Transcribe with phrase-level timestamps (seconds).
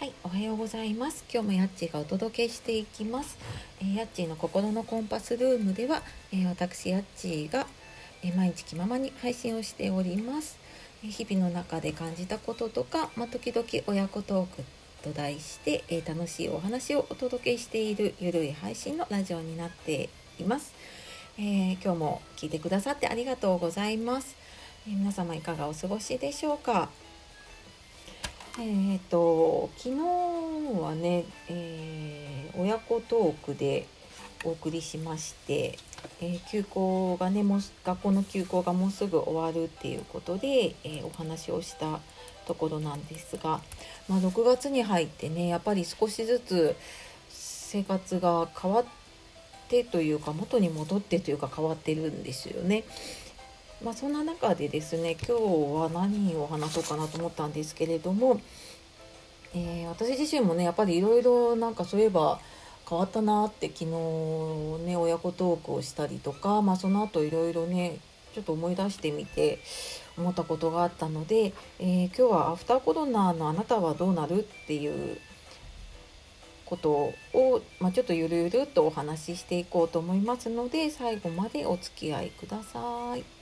[0.00, 1.26] はい、おはようございます。
[1.30, 3.36] 今日もやっちがお届けしていきます。
[3.82, 6.00] えー、やっちーの心のコンパスルームでは、
[6.32, 7.66] えー、私やっちが、
[8.22, 10.58] えー、毎日気ままに配信をしております。
[11.04, 14.64] え日々の中で感じたこととか、まあ、時々親子トーク
[15.02, 20.08] と題して、え楽しいお話をお届けしているゆるい配信のラジオになって
[20.38, 20.72] います。
[21.36, 24.34] え今日も聞いてくださってありがとうございます。
[24.88, 26.88] え皆様いかがお過ごしでしょうか？
[28.58, 30.00] えーと昨日
[30.80, 33.86] はね、えー親子トークで
[34.44, 35.78] お送りしまして、
[36.20, 42.00] えー休校がねもう学校の休校がもうすぐ終わるっていうことで、えお話をした
[42.46, 43.60] ところなんですが、
[44.08, 46.74] まあ、6月に入ってねやっぱり少しずつ
[47.28, 48.84] 生活が変わっ
[49.68, 52.82] てというか元に戻ってというか変わってるんですよね。
[53.82, 55.42] まあ、そんな中でですね今日
[55.74, 58.40] は何を話そうかなと思ったんですけれども、
[59.54, 62.40] えー私自身もねやっぱりいろいろなんかそういえば
[62.88, 63.86] 変わったなって昨日
[64.84, 67.98] ね親子トークをしたりとか、まあ、その後いろいろね
[68.34, 69.60] ちょっと思い出してみて
[70.16, 75.18] 思ったことがあったので、えー今日はアフターコロナのあなたはどうなるっていう
[76.66, 77.14] ことを、
[77.80, 83.39] まあ、ちょっとゆるゆるとお話ししていこうと思いますので最後までお付き合いください。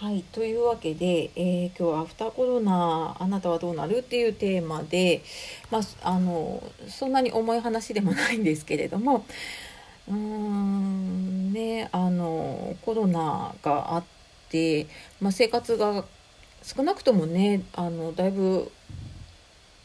[0.00, 5.22] はい、というわけで、えー今日はアフターコロナあなたはどうなるっていうテーマで、
[5.70, 9.26] まあ、あのそんなに重い話でもないんですけれども
[10.08, 14.04] うーんねあのコロナがあっ
[14.48, 14.86] て、
[15.20, 16.06] まあ、生活が
[16.62, 18.72] 少なくともねあのだいぶ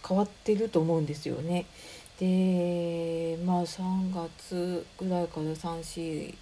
[0.07, 1.65] 変わってると思うんですよね。
[2.21, 6.33] でまあ3月ぐらいから345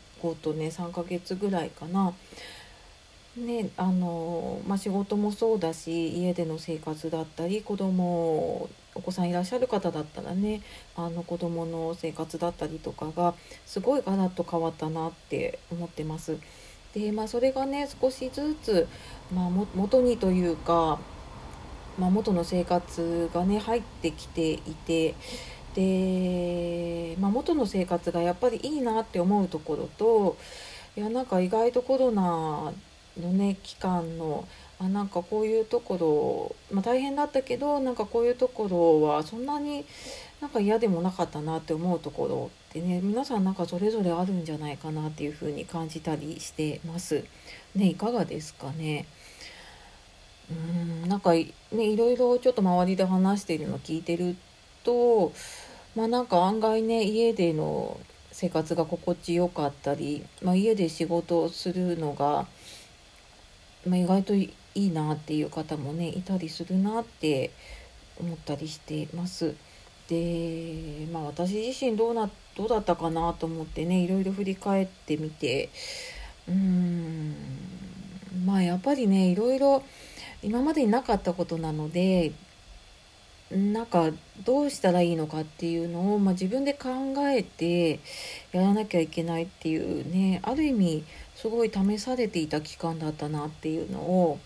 [0.43, 2.13] とね3ヶ月ぐらいかな。
[3.37, 10.61] ねあのまあ、仕事もそうだし家での生活だったり子供お子さんいらっしゃる方だったらね
[10.95, 13.33] あの子供の生活だったりとかが
[13.65, 16.37] すごいガラッと変わったなって思ってます。
[16.93, 18.87] でまあそれがね少しずつ、
[19.33, 20.99] まあ、も元にというか、
[21.97, 25.15] まあ、元の生活がね入ってきていて
[25.73, 30.37] で、まあ、元の生活がやっぱりいいなって思うところと
[30.95, 32.71] いやなんか意外とコロナ
[33.19, 34.47] のね期間の
[34.79, 39.85] あなんかこういうところ、まあ、大変だったけどなんかこういうところはそんなに
[40.41, 47.23] なんか嫌でもなかったなって思うところってね皆さんなんかそれぞれあるんじゃないかなっていうふうに感じたりしてます。
[47.75, 49.05] ねいかがですかね。
[50.51, 50.53] う
[51.05, 54.35] んなんかいねいろいろちょっと周りで話しているの聞いてる
[54.83, 55.31] と
[55.95, 57.97] まあなんか案外ね家での
[58.33, 62.47] 生活が心地よかったり、まあ、家で仕事をするのが、
[63.85, 67.51] まあ、意外といいなっていう方もねいたりするなって
[68.19, 69.55] 思ったりしてます。
[70.07, 75.69] でまあ私自身どうなどうだったかなと思ってねいろいろ振り返ってみて
[76.47, 77.35] うーん
[78.45, 79.83] まあやっぱりねいろいろ
[80.41, 82.33] 今までになかったことなので
[83.49, 84.09] なんか
[84.45, 86.89] どうしたらいいのかっていうのを、まあ、自分で考
[87.27, 87.99] えて
[88.51, 91.03] やらなきゃいけないっていうねある意味
[91.43, 94.39] すごい試されていた期間だったなっていうのを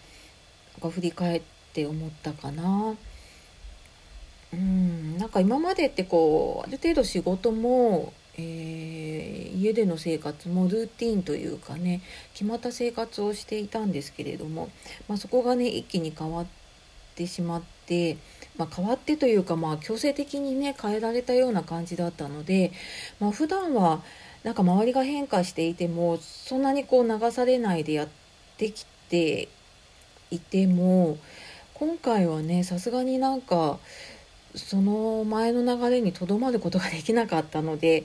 [0.81, 1.41] なんか振り返っ
[1.73, 2.95] て思ったかな。
[4.51, 8.87] うん、なんか今までってこうある程度仕事も、えー
[9.57, 12.01] 家での生活もルーティンというかね
[12.33, 14.69] 決まった生活をしていたんですけれども、
[15.07, 16.45] まあ、そこがね一気に変わっ
[17.15, 18.17] てしまって、
[18.57, 22.71] まあ、変わってというか、まあ、強制的にね変えられたような感じだったので、
[23.19, 24.03] まあ普段は
[24.43, 28.07] なんか周りが変化していてもそんなにこう流されないでやっ
[28.57, 29.49] てきて
[30.31, 31.17] いても
[31.73, 33.79] 今回はねさすがになんか
[34.55, 38.03] その前の流れにとどまることができなかったので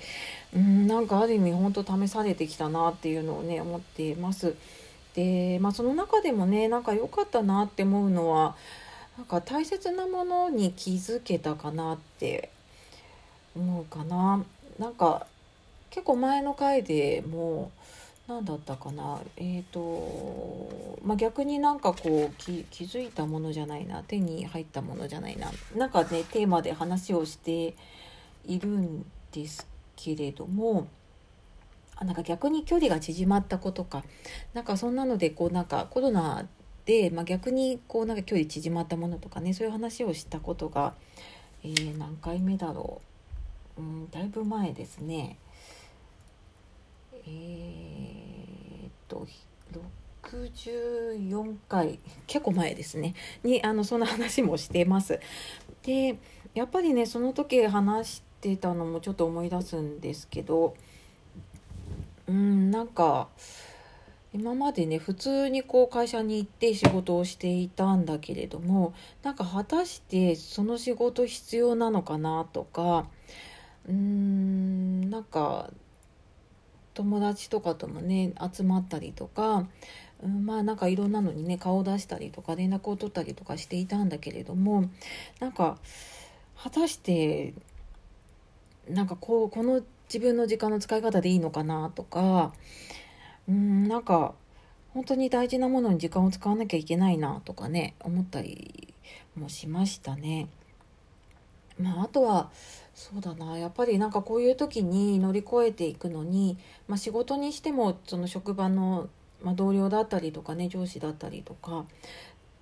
[0.55, 4.55] うんなんかある意味本当試されてきたなっていうのをね思っています。
[5.15, 8.55] でまあその中でもねなんか良かったなって思うのは
[9.17, 12.51] なんか大切なものに気づけたかなって
[13.55, 14.45] 思うかな。
[14.79, 15.27] なんか
[15.93, 17.71] 結構前の回でも
[18.27, 19.21] 何だったかな。
[19.37, 24.03] えっ、とまあ逆になんかこう気気づいたものじゃないな。
[24.03, 25.51] 手に入ったものじゃないな。
[25.77, 27.75] なんかねテーマで話をして
[28.47, 30.89] いるんですけれども
[31.97, 34.03] あなんか逆に距離が縮まったことか。
[34.55, 36.47] なんかそんなのでこうなんかコロナ
[36.87, 40.95] で、まあ、逆にこうなんか距離縮まったものとかねそういう話をしたことが、
[41.63, 43.03] えー何回目だろ
[43.77, 45.37] う、うん、だいぶ前ですね。
[47.27, 49.27] えー、っと
[50.23, 55.21] 64回結構前ですねにあのそんな話もしてます。
[55.83, 56.17] で
[56.55, 60.75] やっぱりねその時話してたのもちょっと思い出すんですけど
[62.29, 63.29] うんなんか
[64.33, 73.07] 今までね普通にこう会社に行って仕事をしていたんだけれどもなんか果たしてその仕事必要なのかなとか
[73.87, 75.71] うーんなんか
[76.95, 79.67] 友達とかともね集まったりとか、
[80.23, 84.91] うん、まあなんかいろんなのにね顔を出したりとか連絡を取ったりとかしていたんだけれども
[85.41, 85.79] なんか
[86.57, 87.55] 果たして
[88.89, 92.53] なんかこうこの自分の時間の使い方でいいのかなとか
[93.49, 94.35] うんなんか
[94.95, 98.95] 本当に大事なものに時間を使わなきゃいけないなとかね思ったり
[99.35, 100.49] もしましたね。
[101.79, 102.51] まあ、あとは
[102.95, 103.59] そうだな。
[103.59, 106.59] やっぱりなんかこういう時に乗り越えていくのに、
[106.89, 109.09] まあ、仕事にしてもその職場の、
[109.43, 111.85] ま同僚だったりとかね上司だったりとか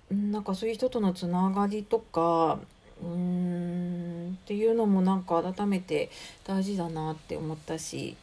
[0.09, 2.57] なんかそういう人とのつながりとか
[3.03, 6.09] うーんっていうのもなんか改めて
[6.43, 8.17] 大事だなって思ったし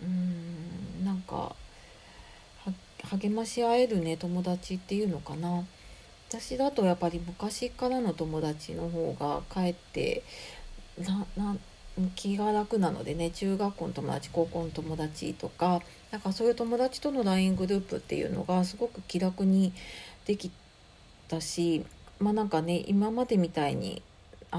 [0.00, 1.56] うーんなんか
[3.10, 5.64] 励まし合えるね友達っていうのかな。
[6.32, 10.22] 私だとやっぱり昔からの友達の方がかえって
[10.98, 11.56] なな
[12.16, 19.74] 気が楽なのでね中学校の友達高校の友達とかなんかそういう友達との LINE グループっていうのがすごく気楽に
[20.24, 20.50] でき
[21.28, 21.84] たし
[22.18, 24.00] まあなんかね今までみたいに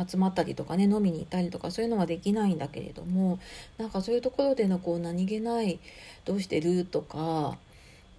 [0.08, 3.40] 集まったりとかね飲みに行ったりとかそういうのはできないんだけれども
[3.80, 5.80] なんかそういうところでのこう何気ない
[6.24, 7.58] 「どうしてる?」とか「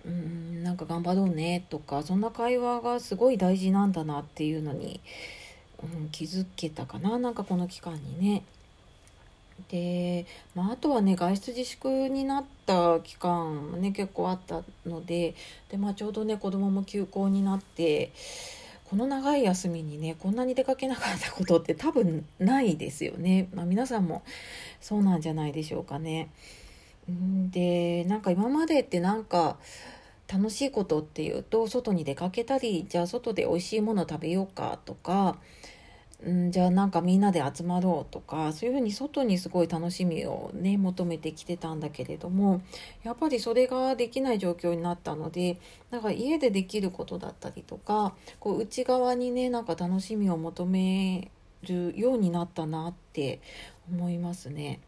[0.07, 5.01] うんなんか頑張ろうね」とかそんな会話がすごい大事なんだなっていうのに、
[5.83, 8.43] うん、気づけたかななんかこの期間にね。
[9.71, 15.35] で、まあ、あとはね外出自粛になった期間もね結構あったので
[15.71, 18.11] で、まあ、ちょうどね子供も休校になって
[18.91, 24.23] この長い休みにねこんなに出かけなかったことって多分ないですよね、まあ、皆さんも
[24.81, 26.29] そうなんじゃないでしょうかね。
[27.09, 29.59] でなんか今までってなんか
[30.33, 35.37] 楽しいことっていうと外に出かけたりじゃあ外で美味しいもの食べようかとか
[36.29, 42.63] んじゃあなんかみんなで集まろうとかそういうふうに外にすごい楽しみをね求めてきてたんだけれども
[43.03, 45.59] やっぱりそれができない状況になったので
[45.91, 51.31] なんか家でできることだったりとかこう内側にねなんか楽しみを求め
[51.65, 53.41] るようになったなって
[53.91, 54.81] 思いますね。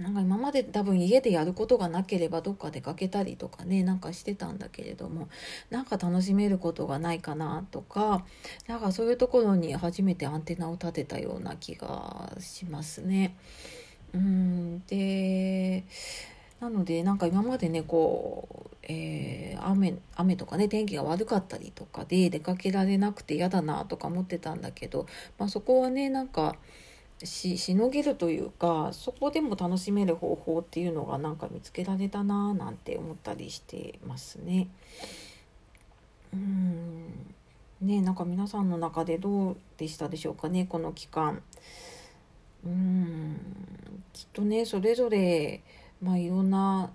[0.00, 5.28] なんか今まで多分家でやることがなければどっか出かけたりとかねなんかしてたんだけれども
[5.70, 8.24] なんか楽しめることがないかなとか
[8.66, 13.36] なんかそういうところに初めてアンテナを立てたような気がしますね。
[14.14, 15.84] うんで
[16.60, 25.06] なのでなんか今までねこう、えー、雨雨とかね天気が悪かったりとかで出かけられなくて嫌だなとか思ってたんだけど、
[25.38, 26.56] まあ、そこはねなんか
[27.24, 34.68] ししのげるというかそこでも楽しめる方法っていうのがなんか見つけられたなーなんて思ったりしてますね。
[36.34, 37.34] うん
[37.80, 41.42] ねなんか皆さんの中でどうでしたでしょうかねこの期間。
[42.64, 43.40] うん
[44.12, 45.62] きっとねそれぞれ
[46.02, 46.90] まあいろんな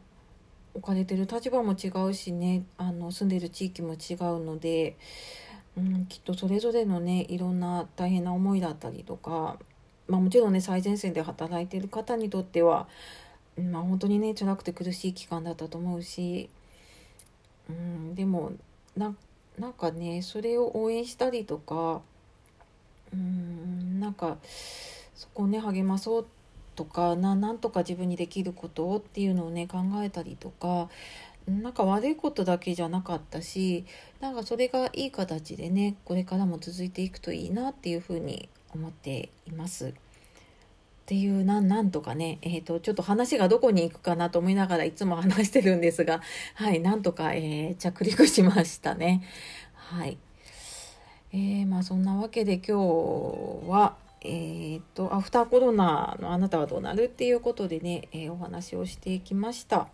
[0.74, 4.98] 置かれてる立場も違うしねあの住んでる地域も違うので、
[5.78, 9.58] うん、きっとそれぞれのねいろんな大変な思いだったりとか
[10.12, 12.90] まあ、もちろんね最前線で働いてる方にとっては、
[13.58, 16.50] まあ、本当にね辛くて苦しい期間だったと思うし、
[17.70, 18.52] うん、でも
[18.98, 19.16] な
[19.58, 22.02] なんかねそれを応援したりとか
[23.14, 24.38] うんなんか
[25.16, 26.26] そこをね励まそう
[26.76, 30.90] とかななんとか自分にできることっていうのをね考えたりとか
[31.48, 33.86] なんか悪いことだけじゃなかったし
[34.20, 39.88] なんかそれがいい形でねこれからも続いていくといいなっていうふうに思っています。
[39.88, 39.94] っ
[41.06, 46.22] ていうなんなんとかね、えーと、ちょっと話がどこに行くかなと思いながらいつも話してるんですが
[46.56, 49.22] はいなんとか、えー、着陸しましたね。
[49.74, 50.18] はい
[51.34, 59.88] えー、まあそんなわけで今日はえーと、アフターコロナのあなたはどうなるっていうことでね、えー、お話をしていきました。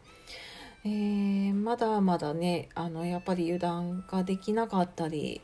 [0.84, 5.42] えー、まだまだねあのやっぱり油断ができなかったり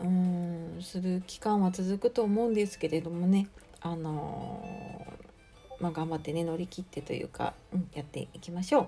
[0.00, 3.48] うんする期間は続くと思うんですけれどもね
[3.80, 8.86] あのー、まあ、頑張ってね乗り切ってというか、うん、やっていきましょう。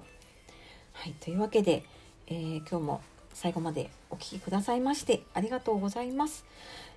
[0.95, 1.85] はい、というわけで、
[2.27, 3.01] えー、今日も
[3.33, 6.45] 最後までお聴きくださいましてありがとうございます。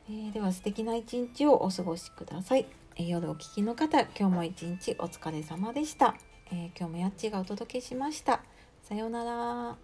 [0.10, 2.66] えー、では素敵な一日をお過ごしください。
[2.98, 6.16] え、夜お聞きの方今日も一日お疲れ様でした、
[6.50, 8.40] えー、今日もやっちがお届けしました
[8.84, 9.76] さようなら